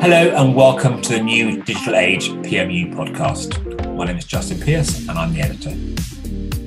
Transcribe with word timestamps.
Hello 0.00 0.30
and 0.36 0.54
welcome 0.54 1.02
to 1.02 1.14
the 1.14 1.20
new 1.20 1.60
Digital 1.64 1.96
Age 1.96 2.28
PMU 2.28 2.94
podcast. 2.94 3.96
My 3.96 4.06
name 4.06 4.16
is 4.16 4.24
Justin 4.24 4.60
Pierce 4.60 5.00
and 5.08 5.10
I'm 5.10 5.34
the 5.34 5.40
editor. 5.40 5.70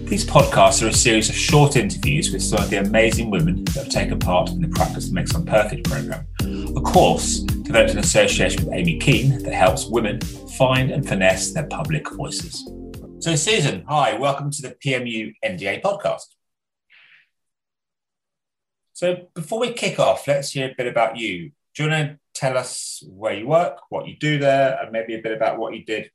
These 0.09 0.25
podcasts 0.25 0.83
are 0.83 0.89
a 0.89 0.93
series 0.93 1.29
of 1.29 1.35
short 1.35 1.77
interviews 1.77 2.33
with 2.33 2.43
some 2.43 2.61
of 2.61 2.69
the 2.69 2.79
amazing 2.79 3.31
women 3.31 3.63
that 3.63 3.75
have 3.75 3.89
taken 3.89 4.19
part 4.19 4.49
in 4.49 4.59
the 4.59 4.67
Practice 4.67 5.11
Makes 5.11 5.33
One 5.33 5.45
Perfect 5.45 5.89
program, 5.89 6.27
a 6.75 6.81
course 6.81 7.39
developed 7.39 7.91
in 7.91 7.99
association 7.99 8.65
with 8.65 8.73
Amy 8.73 8.99
Keane 8.99 9.41
that 9.43 9.53
helps 9.53 9.87
women 9.87 10.19
find 10.57 10.91
and 10.91 11.07
finesse 11.07 11.53
their 11.53 11.67
public 11.67 12.11
voices. 12.11 12.69
So, 13.19 13.35
Susan, 13.37 13.85
hi, 13.87 14.13
welcome 14.17 14.51
to 14.51 14.61
the 14.61 14.75
PMU 14.85 15.33
NDA 15.43 15.81
podcast. 15.81 16.25
So, 18.91 19.29
before 19.33 19.61
we 19.61 19.71
kick 19.71 19.99
off, 19.99 20.27
let's 20.27 20.51
hear 20.51 20.69
a 20.69 20.75
bit 20.77 20.87
about 20.87 21.15
you. 21.15 21.53
Do 21.73 21.83
you 21.83 21.89
want 21.89 22.09
to 22.09 22.19
tell 22.33 22.57
us 22.57 23.03
where 23.07 23.33
you 23.33 23.47
work, 23.47 23.79
what 23.89 24.07
you 24.07 24.15
do 24.17 24.39
there, 24.39 24.77
and 24.81 24.91
maybe 24.91 25.15
a 25.15 25.21
bit 25.21 25.33
about 25.33 25.57
what 25.57 25.73
you 25.75 25.83
did 25.83 26.09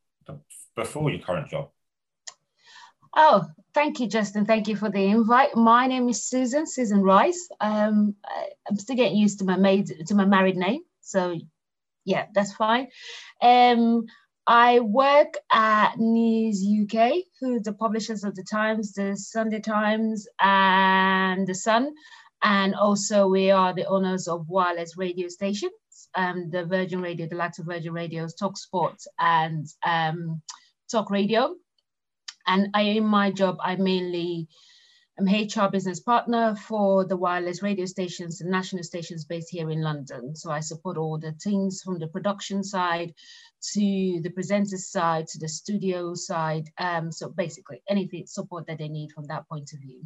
before 0.74 1.10
your 1.10 1.20
current 1.20 1.48
job? 1.48 1.70
Oh, 3.14 3.46
thank 3.72 3.98
you, 3.98 4.08
Justin. 4.08 4.44
Thank 4.44 4.68
you 4.68 4.76
for 4.76 4.90
the 4.90 5.02
invite. 5.02 5.56
My 5.56 5.86
name 5.86 6.08
is 6.08 6.24
Susan, 6.24 6.66
Susan 6.66 7.02
Rice. 7.02 7.48
Um, 7.60 8.14
I'm 8.68 8.76
still 8.76 8.96
getting 8.96 9.16
used 9.16 9.38
to 9.38 9.44
my 9.46 9.56
maid, 9.56 9.90
to 10.08 10.14
my 10.14 10.26
married 10.26 10.56
name. 10.56 10.82
So 11.00 11.38
yeah, 12.04 12.26
that's 12.34 12.54
fine. 12.54 12.88
Um, 13.42 14.06
I 14.46 14.78
work 14.78 15.34
at 15.52 15.98
News 15.98 16.64
UK, 16.64 17.14
who 17.40 17.60
the 17.60 17.72
publishers 17.72 18.22
of 18.22 18.36
the 18.36 18.44
Times, 18.44 18.92
the 18.92 19.16
Sunday 19.16 19.60
Times, 19.60 20.28
and 20.40 21.46
the 21.46 21.54
Sun. 21.54 21.92
And 22.42 22.74
also, 22.74 23.26
we 23.26 23.50
are 23.50 23.74
the 23.74 23.86
owners 23.86 24.28
of 24.28 24.48
wireless 24.48 24.96
radio 24.96 25.28
stations, 25.28 25.72
um, 26.16 26.50
the 26.50 26.64
Virgin 26.64 27.00
Radio, 27.00 27.28
the 27.28 27.36
likes 27.36 27.58
of 27.58 27.66
Virgin 27.66 27.92
Radio's 27.92 28.34
Talk 28.34 28.56
Sports 28.56 29.06
and 29.18 29.66
um, 29.84 30.42
Talk 30.90 31.10
Radio. 31.10 31.54
And 32.46 32.68
I, 32.74 32.82
in 32.82 33.04
my 33.04 33.30
job, 33.30 33.58
I 33.60 33.76
mainly 33.76 34.48
am 35.18 35.26
HR 35.26 35.70
business 35.70 36.00
partner 36.00 36.54
for 36.54 37.04
the 37.04 37.16
wireless 37.16 37.62
radio 37.62 37.86
stations 37.86 38.40
and 38.40 38.50
national 38.50 38.82
stations 38.82 39.24
based 39.24 39.48
here 39.50 39.70
in 39.70 39.82
London. 39.82 40.36
So 40.36 40.50
I 40.50 40.60
support 40.60 40.96
all 40.96 41.18
the 41.18 41.32
teams 41.32 41.82
from 41.82 41.98
the 41.98 42.08
production 42.08 42.62
side 42.62 43.14
to 43.72 44.20
the 44.22 44.30
presenter 44.34 44.76
side 44.76 45.26
to 45.28 45.38
the 45.38 45.48
studio 45.48 46.14
side. 46.14 46.68
Um, 46.78 47.10
so 47.10 47.28
basically, 47.30 47.82
anything 47.88 48.26
support 48.26 48.66
that 48.66 48.78
they 48.78 48.88
need 48.88 49.12
from 49.12 49.24
that 49.26 49.48
point 49.48 49.70
of 49.72 49.80
view. 49.80 50.02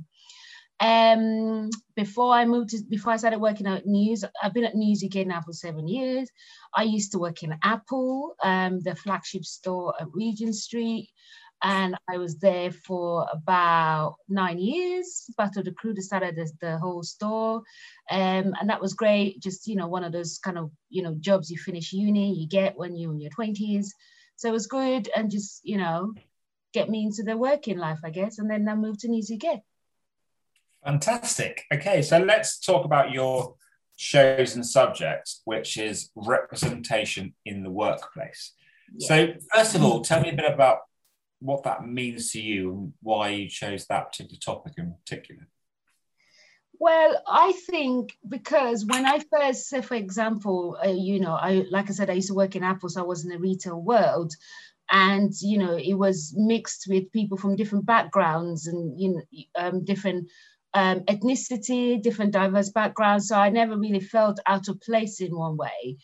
Um, 0.80 1.68
before 1.94 2.32
I 2.32 2.46
moved 2.46 2.70
to, 2.70 2.82
before 2.88 3.12
I 3.12 3.16
started 3.18 3.40
working 3.40 3.66
at 3.66 3.86
News, 3.86 4.24
I've 4.42 4.54
been 4.54 4.64
at 4.64 4.74
News 4.74 5.04
UK 5.04 5.26
now 5.26 5.42
for 5.42 5.52
seven 5.52 5.86
years. 5.86 6.28
I 6.74 6.84
used 6.84 7.12
to 7.12 7.18
work 7.18 7.42
in 7.42 7.54
Apple, 7.62 8.34
um, 8.42 8.80
the 8.80 8.94
flagship 8.94 9.44
store 9.44 9.94
at 10.00 10.08
Regent 10.12 10.54
Street 10.54 11.10
and 11.62 11.94
I 12.08 12.16
was 12.16 12.38
there 12.38 12.70
for 12.70 13.26
about 13.32 14.16
nine 14.28 14.58
years. 14.58 15.30
Of 15.38 15.64
the 15.64 15.72
crew 15.72 15.94
started 15.96 16.36
the, 16.36 16.50
the 16.60 16.78
whole 16.78 17.02
store, 17.02 17.62
um, 18.10 18.54
and 18.60 18.68
that 18.68 18.80
was 18.80 18.94
great. 18.94 19.40
Just 19.40 19.66
you 19.66 19.76
know, 19.76 19.88
one 19.88 20.04
of 20.04 20.12
those 20.12 20.38
kind 20.38 20.58
of 20.58 20.70
you 20.88 21.02
know 21.02 21.14
jobs 21.20 21.50
you 21.50 21.58
finish 21.58 21.92
uni, 21.92 22.34
you 22.34 22.48
get 22.48 22.76
when 22.76 22.96
you're 22.96 23.12
in 23.12 23.20
your 23.20 23.30
twenties. 23.30 23.94
So 24.36 24.48
it 24.48 24.52
was 24.52 24.66
good, 24.66 25.10
and 25.14 25.30
just 25.30 25.60
you 25.64 25.76
know, 25.76 26.14
get 26.72 26.88
me 26.88 27.04
into 27.04 27.22
the 27.22 27.36
working 27.36 27.78
life, 27.78 28.00
I 28.04 28.10
guess. 28.10 28.38
And 28.38 28.50
then 28.50 28.68
I 28.68 28.74
moved 28.74 29.00
to 29.00 29.08
News 29.08 29.30
UK. 29.30 29.60
Fantastic. 30.84 31.64
Okay, 31.72 32.02
so 32.02 32.18
let's 32.18 32.58
talk 32.58 32.84
about 32.84 33.12
your 33.12 33.54
chosen 33.96 34.64
subject, 34.64 35.30
which 35.44 35.76
is 35.76 36.10
representation 36.16 37.34
in 37.44 37.62
the 37.62 37.70
workplace. 37.70 38.52
Yeah. 38.96 39.08
So, 39.08 39.34
first 39.54 39.74
of 39.74 39.82
all, 39.82 40.00
tell 40.00 40.22
me 40.22 40.30
a 40.30 40.36
bit 40.36 40.50
about 40.50 40.78
what 41.40 41.64
that 41.64 41.86
means 41.86 42.32
to 42.32 42.40
you 42.40 42.72
and 42.72 42.92
why 43.02 43.30
you 43.30 43.48
chose 43.48 43.86
that 43.86 44.10
particular 44.10 44.38
topic 44.38 44.74
in 44.78 44.94
particular. 45.04 45.48
Well, 46.78 47.22
I 47.28 47.52
think 47.52 48.16
because 48.26 48.86
when 48.86 49.04
I 49.04 49.20
first, 49.30 49.68
say 49.68 49.82
for 49.82 49.96
example, 49.96 50.78
uh, 50.82 50.88
you 50.88 51.20
know, 51.20 51.34
I 51.34 51.66
like 51.70 51.90
I 51.90 51.92
said, 51.92 52.08
I 52.08 52.14
used 52.14 52.28
to 52.28 52.34
work 52.34 52.56
in 52.56 52.62
Apple, 52.62 52.88
so 52.88 53.02
I 53.02 53.06
was 53.06 53.22
in 53.22 53.30
the 53.30 53.38
retail 53.38 53.78
world, 53.78 54.32
and 54.90 55.30
you 55.42 55.58
know, 55.58 55.76
it 55.76 55.92
was 55.92 56.34
mixed 56.34 56.86
with 56.88 57.12
people 57.12 57.36
from 57.36 57.56
different 57.56 57.84
backgrounds 57.84 58.66
and 58.66 58.98
you 58.98 59.14
know, 59.14 59.22
um, 59.56 59.84
different 59.84 60.30
um, 60.74 61.00
ethnicity, 61.00 62.00
different 62.02 62.32
diverse 62.32 62.70
backgrounds. 62.70 63.28
So 63.28 63.36
I 63.36 63.50
never 63.50 63.76
really 63.76 64.00
felt 64.00 64.38
out 64.46 64.68
of 64.68 64.80
place 64.80 65.20
in 65.20 65.36
one 65.36 65.56
way. 65.56 65.96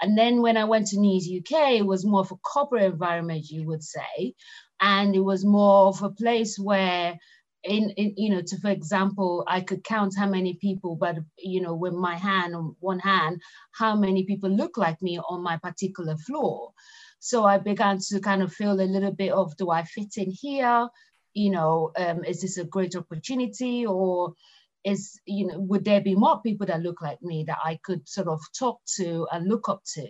And 0.00 0.16
then 0.16 0.42
when 0.42 0.56
I 0.56 0.64
went 0.64 0.86
to 0.88 1.00
News 1.00 1.28
UK, 1.28 1.72
it 1.72 1.86
was 1.86 2.06
more 2.06 2.20
of 2.20 2.30
a 2.30 2.36
corporate 2.36 2.84
environment, 2.84 3.50
you 3.50 3.66
would 3.66 3.82
say 3.82 4.34
and 4.80 5.14
it 5.14 5.20
was 5.20 5.44
more 5.44 5.88
of 5.88 6.02
a 6.02 6.10
place 6.10 6.58
where 6.58 7.18
in, 7.64 7.90
in, 7.90 8.14
you 8.16 8.30
know 8.30 8.40
to 8.40 8.56
for 8.60 8.70
example 8.70 9.44
i 9.48 9.60
could 9.60 9.82
count 9.82 10.14
how 10.16 10.28
many 10.28 10.54
people 10.54 10.94
but 10.94 11.16
you 11.38 11.60
know 11.60 11.74
with 11.74 11.92
my 11.92 12.14
hand 12.16 12.54
on 12.54 12.76
one 12.78 13.00
hand 13.00 13.40
how 13.72 13.96
many 13.96 14.24
people 14.24 14.48
look 14.48 14.76
like 14.76 15.00
me 15.02 15.18
on 15.28 15.42
my 15.42 15.56
particular 15.56 16.16
floor 16.18 16.72
so 17.18 17.44
i 17.44 17.58
began 17.58 17.98
to 17.98 18.20
kind 18.20 18.42
of 18.42 18.52
feel 18.52 18.72
a 18.72 18.82
little 18.82 19.12
bit 19.12 19.32
of 19.32 19.56
do 19.56 19.70
i 19.70 19.82
fit 19.82 20.16
in 20.16 20.30
here 20.30 20.88
you 21.38 21.50
know 21.50 21.92
um, 21.96 22.24
is 22.24 22.40
this 22.42 22.58
a 22.58 22.64
great 22.64 22.96
opportunity 22.96 23.86
or 23.86 24.34
is 24.84 25.20
you 25.26 25.46
know 25.46 25.58
would 25.58 25.84
there 25.84 26.00
be 26.00 26.14
more 26.14 26.40
people 26.42 26.66
that 26.66 26.82
look 26.82 27.00
like 27.02 27.20
me 27.22 27.44
that 27.46 27.58
i 27.64 27.78
could 27.84 28.08
sort 28.08 28.28
of 28.28 28.40
talk 28.58 28.80
to 28.96 29.26
and 29.32 29.48
look 29.48 29.68
up 29.68 29.82
to 29.84 30.06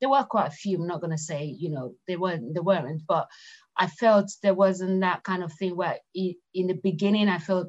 there 0.00 0.10
were 0.10 0.24
quite 0.24 0.48
a 0.48 0.58
few 0.62 0.78
i'm 0.78 0.86
not 0.86 1.00
going 1.00 1.10
to 1.10 1.18
say 1.30 1.44
you 1.44 1.70
know 1.70 1.94
they 2.06 2.16
weren't 2.16 2.54
they 2.54 2.60
weren't 2.60 3.02
but 3.06 3.28
I 3.76 3.86
felt 3.86 4.30
there 4.42 4.54
wasn't 4.54 5.00
that 5.00 5.24
kind 5.24 5.42
of 5.42 5.52
thing 5.52 5.76
where 5.76 5.98
in 6.14 6.66
the 6.66 6.78
beginning 6.82 7.28
I 7.28 7.38
felt, 7.38 7.68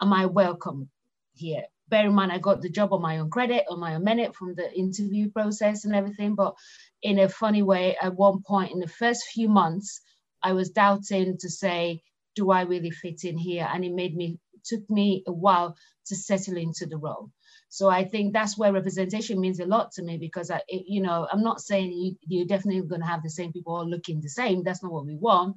am 0.00 0.12
I 0.12 0.26
welcome 0.26 0.88
here? 1.34 1.64
Bear 1.88 2.06
in 2.06 2.14
mind, 2.14 2.32
I 2.32 2.38
got 2.38 2.62
the 2.62 2.68
job 2.68 2.92
on 2.92 3.00
my 3.00 3.18
own 3.18 3.30
credit, 3.30 3.64
on 3.70 3.78
my 3.78 3.94
own 3.94 4.02
merit 4.02 4.34
from 4.34 4.54
the 4.56 4.72
interview 4.76 5.30
process 5.30 5.84
and 5.84 5.94
everything. 5.94 6.34
But 6.34 6.54
in 7.02 7.20
a 7.20 7.28
funny 7.28 7.62
way, 7.62 7.96
at 8.00 8.16
one 8.16 8.42
point 8.42 8.72
in 8.72 8.80
the 8.80 8.88
first 8.88 9.24
few 9.32 9.48
months, 9.48 10.00
I 10.42 10.52
was 10.52 10.70
doubting 10.70 11.38
to 11.38 11.48
say, 11.48 12.02
do 12.36 12.50
I 12.52 12.62
really 12.62 12.90
fit 12.90 13.24
in 13.24 13.36
here? 13.36 13.68
And 13.72 13.84
it 13.84 13.92
made 13.92 14.16
me, 14.16 14.38
took 14.64 14.88
me 14.88 15.24
a 15.26 15.32
while 15.32 15.76
to 16.06 16.14
settle 16.14 16.56
into 16.56 16.86
the 16.86 16.98
role. 16.98 17.30
So 17.68 17.88
I 17.88 18.04
think 18.04 18.32
that's 18.32 18.56
where 18.56 18.72
representation 18.72 19.40
means 19.40 19.58
a 19.58 19.66
lot 19.66 19.90
to 19.92 20.02
me 20.02 20.18
because 20.18 20.50
I, 20.50 20.60
it, 20.68 20.84
you 20.86 21.02
know, 21.02 21.26
I'm 21.30 21.42
not 21.42 21.60
saying 21.60 21.92
you, 21.92 22.16
you're 22.26 22.46
definitely 22.46 22.86
going 22.86 23.00
to 23.00 23.06
have 23.06 23.24
the 23.24 23.30
same 23.30 23.52
people 23.52 23.74
all 23.74 23.88
looking 23.88 24.20
the 24.20 24.28
same. 24.28 24.62
That's 24.62 24.82
not 24.82 24.92
what 24.92 25.06
we 25.06 25.16
want. 25.16 25.56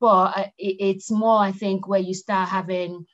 But 0.00 0.36
I, 0.36 0.52
it, 0.56 0.76
it's 0.78 1.10
more, 1.10 1.40
I 1.40 1.50
think, 1.52 1.88
where 1.88 2.00
you 2.00 2.14
start 2.14 2.48
having 2.48 3.04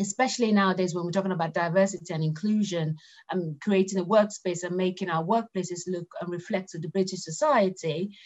especially 0.00 0.52
nowadays 0.52 0.94
when 0.94 1.04
we're 1.04 1.10
talking 1.10 1.32
about 1.32 1.54
diversity 1.54 2.14
and 2.14 2.22
inclusion 2.22 2.96
and 3.30 3.60
creating 3.60 3.98
a 3.98 4.04
workspace 4.04 4.62
and 4.62 4.76
making 4.76 5.10
our 5.10 5.24
workplaces 5.24 5.88
look 5.88 6.06
and 6.20 6.30
reflect 6.30 6.70
the 6.72 6.88
British 6.88 7.20
society, 7.20 8.16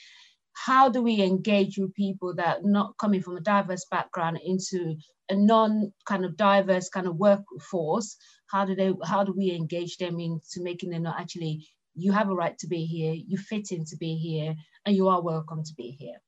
how 0.54 0.88
do 0.88 1.02
we 1.02 1.22
engage 1.22 1.78
with 1.78 1.94
people 1.94 2.34
that 2.34 2.58
are 2.58 2.68
not 2.68 2.96
coming 2.98 3.22
from 3.22 3.36
a 3.36 3.40
diverse 3.40 3.86
background 3.90 4.38
into 4.44 4.96
a 5.28 5.34
non 5.34 5.92
kind 6.06 6.24
of 6.24 6.36
diverse 6.36 6.88
kind 6.88 7.06
of 7.06 7.16
workforce? 7.16 8.16
How 8.50 8.64
do 8.64 8.74
they 8.74 8.92
how 9.04 9.24
do 9.24 9.32
we 9.36 9.52
engage 9.52 9.96
them 9.96 10.20
into 10.20 10.60
making 10.60 10.90
them 10.90 11.04
not 11.04 11.20
actually 11.20 11.66
you 11.94 12.12
have 12.12 12.30
a 12.30 12.34
right 12.34 12.56
to 12.58 12.66
be 12.66 12.86
here 12.86 13.12
you 13.12 13.36
fit 13.36 13.70
in 13.70 13.84
to 13.84 13.96
be 13.96 14.14
here 14.16 14.54
and 14.86 14.96
you 14.96 15.08
are 15.08 15.20
welcome 15.20 15.62
to 15.64 15.74
be 15.74 15.90
here? 15.90 16.20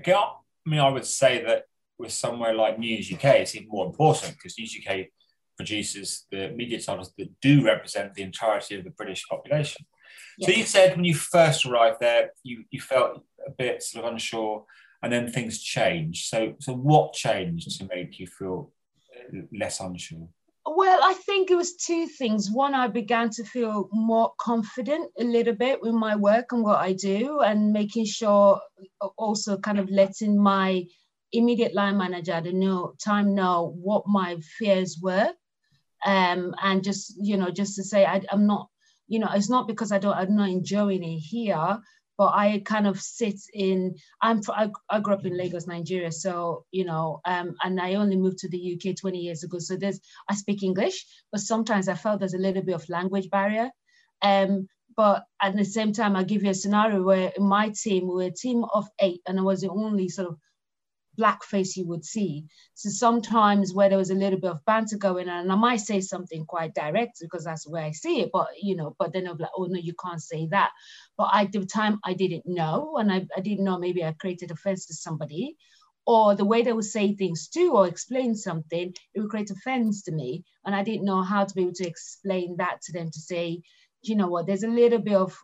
Okay 0.00 0.14
i 0.66 0.70
mean 0.70 0.80
i 0.80 0.88
would 0.88 1.06
say 1.06 1.44
that 1.44 1.64
with 1.98 2.12
somewhere 2.12 2.54
like 2.54 2.78
news 2.78 3.12
uk 3.12 3.24
it's 3.24 3.54
even 3.54 3.68
more 3.68 3.86
important 3.86 4.34
because 4.34 4.58
news 4.58 4.76
uk 4.80 4.96
produces 5.56 6.26
the 6.30 6.48
media 6.50 6.80
titles 6.80 7.12
that 7.16 7.28
do 7.40 7.64
represent 7.64 8.14
the 8.14 8.22
entirety 8.22 8.76
of 8.76 8.84
the 8.84 8.90
british 8.90 9.24
population 9.28 9.84
so 10.40 10.50
you 10.50 10.64
said 10.64 10.96
when 10.96 11.04
you 11.04 11.14
first 11.14 11.66
arrived 11.66 11.98
there 12.00 12.30
you, 12.42 12.64
you 12.70 12.80
felt 12.80 13.22
a 13.46 13.50
bit 13.50 13.82
sort 13.82 14.04
of 14.04 14.12
unsure 14.12 14.64
and 15.02 15.12
then 15.12 15.30
things 15.30 15.60
changed 15.60 16.26
so 16.26 16.54
so 16.60 16.72
what 16.74 17.12
changed 17.12 17.78
to 17.78 17.86
make 17.94 18.18
you 18.18 18.26
feel 18.26 18.72
less 19.52 19.80
unsure 19.80 20.28
well, 20.66 21.00
I 21.02 21.12
think 21.12 21.50
it 21.50 21.56
was 21.56 21.76
two 21.76 22.06
things. 22.06 22.50
One, 22.50 22.74
I 22.74 22.88
began 22.88 23.28
to 23.30 23.44
feel 23.44 23.88
more 23.92 24.32
confident 24.38 25.10
a 25.18 25.24
little 25.24 25.54
bit 25.54 25.82
with 25.82 25.92
my 25.92 26.16
work 26.16 26.52
and 26.52 26.62
what 26.62 26.78
I 26.78 26.94
do, 26.94 27.40
and 27.40 27.72
making 27.72 28.06
sure 28.06 28.60
also 29.18 29.58
kind 29.58 29.78
of 29.78 29.90
letting 29.90 30.42
my 30.42 30.86
immediate 31.32 31.74
line 31.74 31.98
manager 31.98 32.32
at 32.32 32.44
the 32.44 32.52
know, 32.52 32.94
time 33.02 33.34
know 33.34 33.74
what 33.78 34.04
my 34.06 34.38
fears 34.58 34.98
were. 35.02 35.30
Um, 36.06 36.54
and 36.62 36.82
just, 36.82 37.14
you 37.20 37.36
know, 37.36 37.50
just 37.50 37.76
to 37.76 37.82
say 37.82 38.06
I, 38.06 38.22
I'm 38.30 38.46
not, 38.46 38.68
you 39.08 39.18
know, 39.18 39.28
it's 39.34 39.50
not 39.50 39.68
because 39.68 39.92
I 39.92 39.98
don't, 39.98 40.16
I'm 40.16 40.36
not 40.36 40.48
enjoying 40.48 41.02
it 41.02 41.18
here, 41.18 41.78
but 42.16 42.32
I 42.34 42.62
kind 42.64 42.86
of 42.86 43.00
sit 43.00 43.40
in. 43.52 43.96
I'm 44.20 44.40
I, 44.48 44.70
I 44.88 45.00
grew 45.00 45.14
up 45.14 45.26
in 45.26 45.36
Lagos, 45.36 45.66
Nigeria, 45.66 46.12
so 46.12 46.64
you 46.70 46.84
know, 46.84 47.20
um, 47.24 47.56
and 47.62 47.80
I 47.80 47.94
only 47.94 48.16
moved 48.16 48.38
to 48.38 48.48
the 48.48 48.74
UK 48.74 48.96
20 48.96 49.18
years 49.18 49.42
ago. 49.42 49.58
So 49.58 49.76
there's 49.76 50.00
I 50.28 50.34
speak 50.34 50.62
English, 50.62 51.06
but 51.32 51.40
sometimes 51.40 51.88
I 51.88 51.94
felt 51.94 52.20
there's 52.20 52.34
a 52.34 52.38
little 52.38 52.62
bit 52.62 52.74
of 52.74 52.88
language 52.88 53.30
barrier. 53.30 53.70
Um, 54.22 54.68
but 54.96 55.24
at 55.42 55.56
the 55.56 55.64
same 55.64 55.92
time, 55.92 56.14
I'll 56.14 56.24
give 56.24 56.44
you 56.44 56.50
a 56.50 56.54
scenario 56.54 57.02
where 57.02 57.32
in 57.36 57.44
my 57.44 57.70
team, 57.70 58.06
we 58.06 58.14
were 58.14 58.22
a 58.24 58.30
team 58.30 58.64
of 58.72 58.86
eight, 59.00 59.20
and 59.26 59.38
I 59.38 59.42
was 59.42 59.62
the 59.62 59.70
only 59.70 60.08
sort 60.08 60.28
of 60.28 60.38
black 61.16 61.44
face 61.44 61.76
you 61.76 61.86
would 61.86 62.04
see. 62.04 62.44
So 62.74 62.90
sometimes 62.90 63.72
where 63.72 63.88
there 63.88 63.98
was 63.98 64.10
a 64.10 64.14
little 64.14 64.38
bit 64.38 64.50
of 64.50 64.64
banter 64.64 64.96
going 64.96 65.28
on, 65.28 65.40
and 65.40 65.52
I 65.52 65.56
might 65.56 65.80
say 65.80 66.00
something 66.00 66.44
quite 66.46 66.74
direct 66.74 67.18
because 67.20 67.44
that's 67.44 67.68
where 67.68 67.84
I 67.84 67.92
see 67.92 68.20
it, 68.20 68.30
but 68.32 68.48
you 68.60 68.76
know, 68.76 68.94
but 68.98 69.12
then 69.12 69.26
I'm 69.26 69.38
like, 69.38 69.50
oh 69.56 69.64
no, 69.64 69.78
you 69.78 69.94
can't 69.94 70.22
say 70.22 70.46
that. 70.50 70.70
But 71.16 71.30
at 71.32 71.52
the 71.52 71.64
time 71.66 72.00
I 72.04 72.14
didn't 72.14 72.46
know, 72.46 72.96
and 72.98 73.12
I, 73.12 73.26
I 73.36 73.40
didn't 73.40 73.64
know 73.64 73.78
maybe 73.78 74.04
I 74.04 74.12
created 74.12 74.50
offense 74.50 74.86
to 74.86 74.94
somebody, 74.94 75.56
or 76.06 76.34
the 76.34 76.44
way 76.44 76.62
they 76.62 76.72
would 76.72 76.84
say 76.84 77.14
things 77.14 77.48
too 77.48 77.72
or 77.74 77.86
explain 77.86 78.34
something, 78.34 78.94
it 79.14 79.20
would 79.20 79.30
create 79.30 79.50
offense 79.50 80.02
to 80.02 80.12
me. 80.12 80.44
And 80.64 80.74
I 80.74 80.82
didn't 80.82 81.06
know 81.06 81.22
how 81.22 81.44
to 81.44 81.54
be 81.54 81.62
able 81.62 81.72
to 81.74 81.88
explain 81.88 82.56
that 82.58 82.82
to 82.82 82.92
them 82.92 83.10
to 83.10 83.20
say, 83.20 83.62
you 84.02 84.16
know 84.16 84.28
what, 84.28 84.46
there's 84.46 84.64
a 84.64 84.68
little 84.68 84.98
bit 84.98 85.16
of 85.16 85.36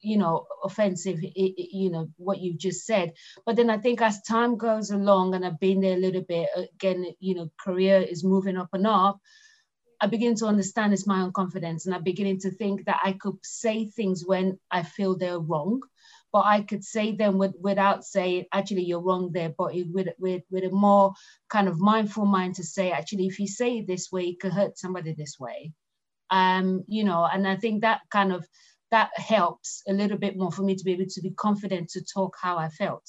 you 0.00 0.16
know 0.16 0.46
offensive 0.64 1.18
you 1.22 1.90
know 1.90 2.08
what 2.16 2.40
you 2.40 2.54
just 2.54 2.86
said. 2.86 3.12
But 3.46 3.56
then 3.56 3.70
i 3.70 3.78
think 3.78 4.00
as 4.00 4.22
time 4.22 4.56
goes 4.56 4.90
along 4.90 5.34
and 5.34 5.44
i've 5.44 5.60
been 5.60 5.80
there 5.80 5.96
a 5.96 6.00
little 6.00 6.22
bit 6.22 6.48
again 6.56 7.06
you 7.20 7.34
know 7.34 7.50
career 7.60 7.98
is 7.98 8.24
moving 8.24 8.56
up 8.56 8.68
and 8.72 8.86
up 8.86 9.18
i 10.00 10.06
begin 10.06 10.34
to 10.36 10.46
understand 10.46 10.92
it's 10.92 11.06
my 11.06 11.20
own 11.22 11.32
confidence. 11.32 11.86
And 11.86 11.94
i'm 11.94 12.02
beginning 12.02 12.40
to 12.40 12.50
think 12.50 12.86
that 12.86 13.00
i 13.02 13.12
could 13.12 13.36
say 13.42 13.86
things 13.86 14.24
when 14.24 14.58
i 14.70 14.82
feel 14.82 15.16
they're 15.16 15.38
wrong 15.38 15.80
but 16.32 16.44
i 16.46 16.62
could 16.62 16.84
say 16.84 17.12
them 17.12 17.38
with, 17.38 17.54
without 17.60 18.04
saying 18.04 18.46
actually 18.52 18.84
you're 18.84 19.02
wrong 19.02 19.30
there 19.32 19.52
but 19.56 19.74
with, 19.92 20.08
with 20.18 20.42
with 20.50 20.64
a 20.64 20.70
more 20.70 21.12
kind 21.48 21.68
of 21.68 21.78
mindful 21.78 22.24
mind 22.24 22.54
to 22.54 22.64
say 22.64 22.90
actually 22.90 23.26
if 23.26 23.38
you 23.38 23.46
say 23.46 23.78
it 23.78 23.86
this 23.86 24.10
way 24.12 24.28
it 24.28 24.40
could 24.40 24.52
hurt 24.52 24.78
somebody 24.78 25.12
this 25.12 25.38
way. 25.38 25.72
Um 26.30 26.84
you 26.86 27.04
know 27.04 27.24
and 27.24 27.46
i 27.46 27.56
think 27.56 27.82
that 27.82 28.02
kind 28.10 28.32
of 28.32 28.46
that 28.90 29.10
helps 29.16 29.82
a 29.88 29.92
little 29.92 30.18
bit 30.18 30.36
more 30.36 30.50
for 30.50 30.62
me 30.62 30.74
to 30.74 30.84
be 30.84 30.92
able 30.92 31.06
to 31.08 31.20
be 31.20 31.30
confident 31.30 31.88
to 31.90 32.04
talk 32.04 32.36
how 32.40 32.58
I 32.58 32.68
felt 32.68 33.04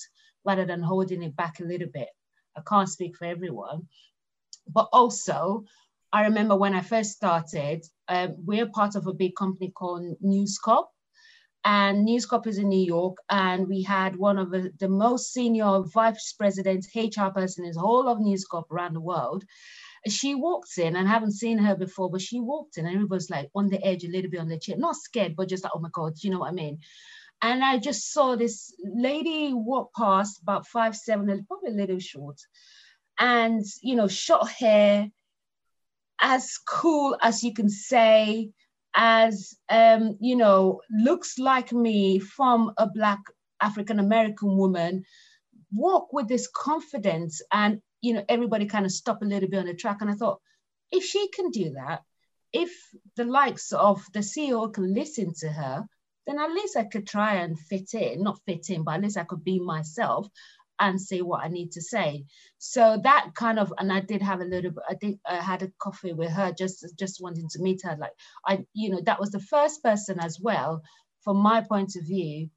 rather 0.45 0.66
than 0.66 0.81
holding 0.81 1.24
it 1.24 1.36
back 1.36 1.60
a 1.60 1.63
little 1.63 1.89
bit. 1.92 2.10
I 2.57 2.62
can't 2.68 2.89
speak 2.89 3.16
for 3.18 3.25
everyone. 3.25 3.88
But 4.68 4.89
also, 4.92 5.66
I 6.13 6.24
remember 6.24 6.56
when 6.56 6.74
I 6.74 6.81
first 6.81 7.12
started, 7.12 7.86
um, 8.07 8.36
we're 8.38 8.68
part 8.68 8.95
of 8.95 9.07
a 9.07 9.13
big 9.13 9.36
company 9.36 9.72
called 9.72 10.16
News 10.22 10.57
Corp. 10.57 10.88
And 11.63 12.06
News 12.06 12.25
Corp 12.25 12.48
is 12.48 12.57
in 12.57 12.69
New 12.69 12.84
York. 12.84 13.18
And 13.30 13.68
we 13.68 13.84
had 13.84 14.16
one 14.16 14.38
of 14.38 14.51
the, 14.51 14.72
the 14.80 14.89
most 14.89 15.34
senior 15.34 15.81
vice 15.94 16.34
presidents, 16.34 16.89
HR 16.95 17.27
person 17.34 17.66
in 17.66 17.72
the 17.72 17.80
whole 17.80 18.07
of 18.07 18.19
News 18.19 18.45
Corp 18.45 18.72
around 18.72 18.94
the 18.94 19.01
world 19.01 19.45
she 20.07 20.36
walked 20.36 20.77
in 20.77 20.95
and 20.95 21.07
I 21.07 21.12
haven't 21.12 21.33
seen 21.33 21.57
her 21.59 21.75
before, 21.75 22.09
but 22.09 22.21
she 22.21 22.39
walked 22.39 22.77
in 22.77 22.88
and 22.88 23.09
was 23.09 23.30
like 23.30 23.50
on 23.53 23.69
the 23.69 23.83
edge, 23.86 24.03
a 24.03 24.09
little 24.09 24.31
bit 24.31 24.39
on 24.39 24.48
the 24.48 24.57
chair, 24.57 24.77
not 24.77 24.95
scared, 24.95 25.36
but 25.36 25.50
just 25.50 25.63
like, 25.63 25.74
oh 25.75 25.80
my 25.80 25.89
God, 25.92 26.13
you 26.18 26.31
know 26.31 26.39
what 26.39 26.50
I 26.50 26.53
mean? 26.53 26.80
And 27.42 27.63
I 27.63 27.77
just 27.77 28.12
saw 28.12 28.36
this 28.36 28.74
lady 28.83 29.53
walk 29.53 29.92
past 29.95 30.42
about 30.42 30.68
five, 30.68 30.95
seven, 30.95 31.45
probably 31.48 31.71
a 31.71 31.74
little 31.74 32.00
short, 32.00 32.39
and 33.19 33.63
you 33.81 33.95
know, 33.95 34.07
short 34.07 34.48
hair, 34.50 35.09
as 36.21 36.57
cool 36.68 37.18
as 37.21 37.44
you 37.44 37.53
can 37.53 37.69
say, 37.69 38.51
as 38.94 39.56
um, 39.69 40.18
you 40.19 40.36
know, 40.36 40.81
looks 40.92 41.39
like 41.39 41.71
me 41.71 42.19
from 42.19 42.74
a 42.77 42.88
black 42.88 43.19
African 43.59 44.00
American 44.00 44.56
woman, 44.56 45.03
walk 45.74 46.13
with 46.13 46.27
this 46.27 46.48
confidence 46.48 47.42
and 47.51 47.81
you 48.01 48.13
know, 48.13 48.25
everybody 48.27 48.65
kind 48.65 48.86
of 48.86 48.92
stopped 48.92 49.24
a 49.24 49.27
little 49.27 49.50
bit 49.50 49.59
on 49.59 49.65
the 49.68 49.74
track. 49.74 50.01
And 50.01 50.09
I 50.09 50.15
thought, 50.15 50.42
if 50.92 51.03
she 51.06 51.27
can 51.30 51.51
do 51.51 51.71
that, 51.71 52.01
if 52.51 52.71
the 53.15 53.25
likes 53.25 53.71
of 53.71 54.03
the 54.13 54.19
CEO 54.19 54.74
can 54.74 54.94
listen 54.94 55.33
to 55.39 55.50
her, 55.50 55.86
then 56.27 56.39
at 56.39 56.51
least 56.51 56.75
I 56.75 56.83
could 56.83 57.07
try 57.07 57.36
and 57.36 57.57
fit 57.57 57.94
in, 57.94 58.24
not 58.24 58.42
fit 58.45 58.69
in, 58.69 58.83
but 58.83 58.95
at 58.95 59.01
least 59.01 59.18
I 59.18 59.24
could 59.24 59.44
be 59.44 59.59
myself 59.59 60.27
and 60.80 61.00
say 61.00 61.21
what 61.21 61.44
I 61.44 61.48
need 61.48 61.71
to 61.74 61.81
say. 61.81 62.25
So 62.57 63.00
that 63.03 63.31
kind 63.36 63.59
of, 63.59 63.71
and 63.77 63.94
I 63.94 64.00
did 64.01 64.21
have 64.21 64.42
a 64.42 64.45
little 64.45 64.71
bit, 64.71 64.83
I 64.89 64.95
think 64.95 65.19
I 65.25 65.36
had 65.36 65.62
a 65.62 65.71
coffee 65.80 66.13
with 66.13 66.31
her 66.31 66.51
just, 66.51 66.86
just 66.98 67.21
wanting 67.21 67.48
to 67.50 67.62
meet 67.62 67.81
her. 67.83 67.95
Like 68.00 68.13
I, 68.45 68.65
you 68.74 68.89
know, 68.89 69.01
that 69.06 69.19
was 69.19 69.30
the 69.30 69.39
first 69.39 69.83
person 69.83 70.19
as 70.19 70.39
well, 70.39 70.81
from 71.24 71.38
my 71.38 71.62
point 71.62 71.95
of 71.95 72.03
view, 72.03 72.50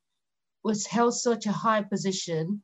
was 0.63 0.87
held 0.87 1.15
such 1.15 1.47
a 1.47 1.53
high 1.53 1.83
position. 1.83 2.63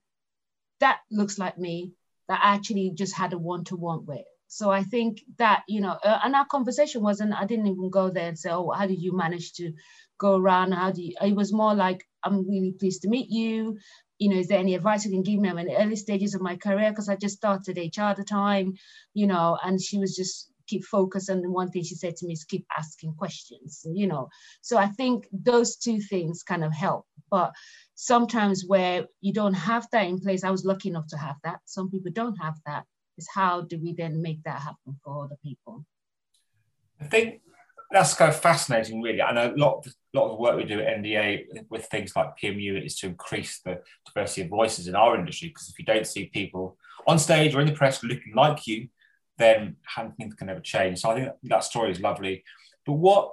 That 0.81 1.00
looks 1.11 1.38
like 1.38 1.59
me 1.59 1.93
that 2.31 2.41
I 2.44 2.55
actually 2.55 2.93
just 2.94 3.17
had 3.17 3.32
a 3.32 3.38
one-to-one 3.38 4.06
with. 4.06 4.25
So 4.47 4.71
I 4.71 4.85
think 4.85 5.21
that, 5.38 5.65
you 5.67 5.81
know, 5.81 5.99
uh, 6.05 6.21
and 6.23 6.37
our 6.37 6.47
conversation 6.47 7.03
wasn't, 7.03 7.35
I 7.35 7.44
didn't 7.44 7.67
even 7.67 7.91
go 7.91 8.09
there 8.09 8.29
and 8.29 8.38
say, 8.38 8.50
oh, 8.50 8.71
how 8.71 8.87
did 8.87 9.03
you 9.03 9.17
manage 9.17 9.53
to 9.55 9.73
go 10.17 10.37
around? 10.37 10.71
How 10.73 10.93
do 10.93 11.03
you, 11.03 11.15
it 11.21 11.35
was 11.35 11.53
more 11.53 11.75
like, 11.75 12.05
I'm 12.23 12.49
really 12.49 12.73
pleased 12.79 13.03
to 13.03 13.09
meet 13.09 13.31
you. 13.31 13.79
You 14.19 14.29
know, 14.31 14.37
is 14.37 14.47
there 14.47 14.61
any 14.61 14.77
advice 14.77 15.05
you 15.05 15.11
can 15.11 15.25
give 15.25 15.41
me? 15.41 15.49
I'm 15.49 15.59
in 15.59 15.67
the 15.67 15.77
early 15.77 15.97
stages 15.97 16.35
of 16.37 16.41
my 16.41 16.56
career 16.56 16.91
because 16.91 17.09
I 17.09 17.17
just 17.17 17.37
started 17.37 17.79
HR 17.79 18.03
at 18.03 18.17
the 18.17 18.25
time, 18.25 18.75
you 19.12 19.27
know, 19.27 19.59
and 19.61 19.81
she 19.81 19.99
was 19.99 20.15
just 20.15 20.50
keep 20.70 20.84
focused. 20.84 21.28
And 21.28 21.43
the 21.44 21.50
one 21.50 21.70
thing 21.70 21.82
she 21.82 21.94
said 21.94 22.17
to 22.17 22.26
me 22.26 22.32
is 22.34 22.44
keep 22.44 22.64
asking 22.78 23.14
questions, 23.14 23.84
you 23.84 24.06
know. 24.06 24.28
So 24.61 24.78
I 24.78 24.87
think 24.87 25.26
those 25.32 25.76
two 25.76 26.00
things 26.00 26.43
kind 26.43 26.64
of 26.64 26.72
help. 26.72 27.06
But 27.31 27.52
sometimes 27.94 28.64
where 28.67 29.06
you 29.20 29.32
don't 29.32 29.55
have 29.55 29.87
that 29.93 30.06
in 30.06 30.20
place, 30.20 30.44
I 30.44 30.50
was 30.50 30.64
lucky 30.64 30.88
enough 30.88 31.08
to 31.08 31.17
have 31.17 31.37
that. 31.44 31.61
Some 31.64 31.90
people 31.90 32.12
don't 32.12 32.37
have 32.37 32.58
that. 32.67 32.84
Is 33.19 33.28
how 33.34 33.62
do 33.62 33.78
we 33.78 33.93
then 33.93 34.22
make 34.22 34.43
that 34.44 34.61
happen 34.61 34.96
for 35.05 35.25
other 35.25 35.37
people? 35.43 35.84
I 37.00 37.05
think 37.05 37.40
that's 37.90 38.14
kind 38.14 38.31
of 38.31 38.40
fascinating, 38.40 39.02
really. 39.02 39.20
And 39.20 39.38
a 39.38 39.52
lot 39.56 39.87
of 39.87 39.94
lot 40.14 40.25
of 40.25 40.31
the 40.31 40.43
work 40.43 40.56
we 40.56 40.64
do 40.64 40.81
at 40.81 40.99
NDA 40.99 41.69
with 41.69 41.87
things 41.87 42.17
like 42.17 42.38
PMU 42.38 42.84
is 42.84 42.96
to 42.99 43.06
increase 43.06 43.61
the 43.61 43.81
diversity 44.06 44.43
of 44.43 44.49
voices 44.49 44.88
in 44.88 44.96
our 44.96 45.17
industry. 45.17 45.49
Because 45.49 45.69
if 45.69 45.78
you 45.78 45.84
don't 45.84 46.06
see 46.06 46.26
people 46.26 46.76
on 47.06 47.19
stage 47.19 47.55
or 47.55 47.61
in 47.61 47.67
the 47.67 47.72
press 47.72 48.02
looking 48.02 48.34
like 48.34 48.67
you, 48.67 48.88
then 49.41 49.77
things 50.17 50.35
can 50.35 50.47
never 50.47 50.61
change. 50.61 51.01
So 51.01 51.11
I 51.11 51.15
think 51.15 51.29
that 51.45 51.65
story 51.65 51.91
is 51.91 52.01
lovely. 52.01 52.45
But 52.87 52.93
what 52.93 53.33